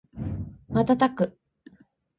[0.73, 1.37] 瞬く